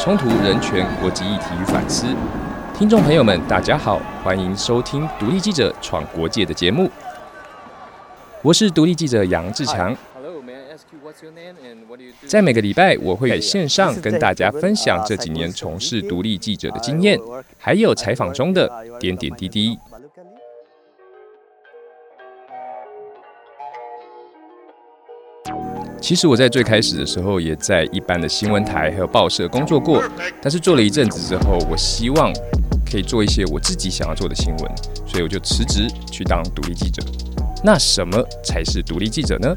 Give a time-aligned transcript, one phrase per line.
[0.00, 2.06] 冲突、人权、国际议题与反思。
[2.74, 6.90] 听众朋友们，大家好，欢迎收听独立记者闯国界的节目。
[8.40, 9.94] 我是独立记者杨志强。
[12.26, 17.20] 在每个礼拜，我会在线上跟大家分享这几年从事独立记者的经验，
[17.58, 19.78] 还有采访中的点点滴滴。
[26.00, 30.02] 其实我在最开始的时候，也在一般的新闻台还有报社工作过，
[30.42, 32.32] 但是做了一阵子之后，我希望
[32.90, 34.72] 可以做一些我自己想要做的新闻，
[35.06, 37.00] 所以我就辞职去当独立记者。
[37.62, 39.54] 那什么才是独立记者呢？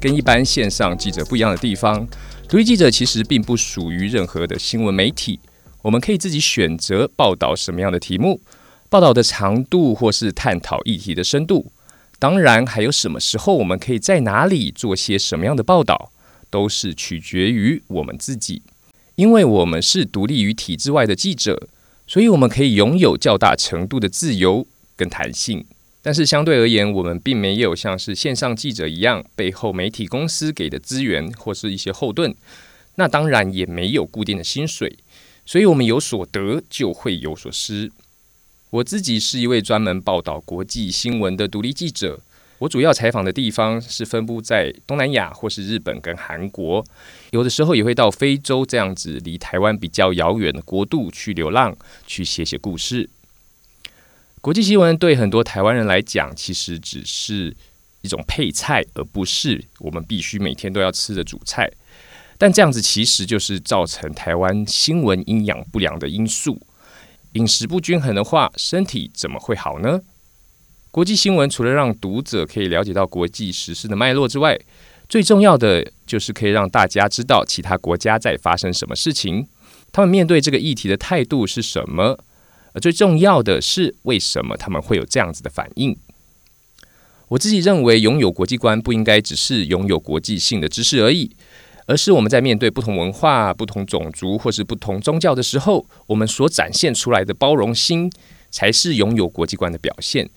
[0.00, 2.06] 跟一般线上记者不一样的地方，
[2.48, 5.40] 独立记者其实并不属于任何的新闻媒体，
[5.82, 8.40] 我们可以自己选择报道什么样的题目，
[8.88, 11.72] 报道的长度或是探讨议题的深度。
[12.18, 16.12] 当然，还有什么时候我们可以在哪里做些什么样的报道，
[16.50, 18.62] 都是取决于我们自己。
[19.14, 21.68] 因为我们是独立于体制外的记者，
[22.06, 24.66] 所以我们可以拥有较大程度的自由
[24.96, 25.64] 跟弹性。
[26.00, 32.34] 但是相对而言，我们并没有像是线上记者一样，背后媒体公司给的资源或是一些后盾。
[32.94, 34.98] 那当然也没有固定的薪水，
[35.44, 37.92] 所以我们有所得就会有所失。
[38.70, 42.20] 我自己是一位专门报道国际新闻的独立记者，
[42.58, 46.84] 我主要采访的地方是分布在东南亚或是日本跟韩国，
[47.30, 51.74] 有的时候也会到非洲这样子离台湾比较遥远的国度去流浪，
[52.06, 53.08] 去写写故事。
[54.42, 57.56] 国际新闻对很多台湾人来讲，其实只是
[58.02, 61.70] 一种配菜，而不是我们必须每天都要吃的主菜。
[62.36, 66.60] 但这样子其实就是造成台湾新闻营养不良的因素。
[67.32, 70.00] 饮食不均衡的话，身体怎么会好呢？
[70.90, 74.58] 国际新闻除了让读者可以了解到国际时事的脉络之外，
[75.08, 79.46] 最重要的就是可以让大家知道其他国家在发生什么事情，
[79.92, 82.18] 他们面对这个议题的态度是什么，
[82.72, 85.96] 而最重要的是为什么他们会有这样子的反应。
[87.28, 91.36] 我自己认为，拥有国际观不应该只是拥有国际性的知识而已。
[91.88, 98.12] 而是我们在面对不同文化、不同种族或是不同宗教的时候，我们所展现出来的包容心，
[98.50, 100.28] 才是拥有国际观的表现。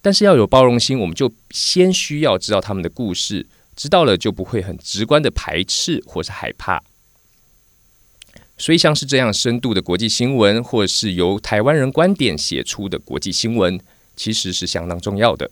[0.00, 6.80] 但是要有包容心，我们就先需要知道他们的故事，知道了就不会很直观的排斥或是害怕。
[8.56, 13.80] 所以像是这样深度的国际新闻，或是由台湾人观点写出的国际新闻，
[14.14, 15.50] 其实是相当重要的。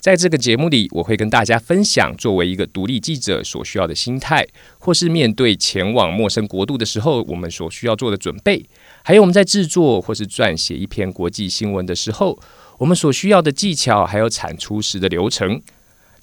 [0.00, 4.46] 在这个节目里，我会跟大家分享作为一个独立记者所需要的心态，
[4.78, 8.64] 或是面对前往陌生国度的时候，我们所需要做的准备，
[9.04, 12.38] 还有我们在制作或是撰写一篇国际新闻的时候，
[12.78, 15.60] 我们所需要的技巧，还有产出时的流程。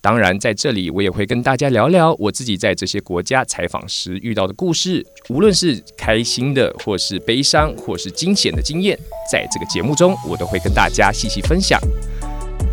[0.02, 8.98] 当然，在这里我也会跟大家聊聊我自己在这些国家采访时遇到的故事，无论是开心的，或是悲伤，或是惊险的经验，
[9.32, 11.80] 在这个节目中，我都会跟大家细细分享。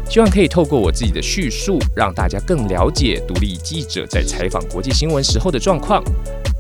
[0.09, 6.03] 希望可以透过我自己的叙述，让大家更了解独立记者在采访国际新闻时候的状况，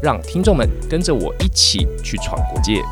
[0.02, 2.82] 让听众们跟着我一起去闯国界。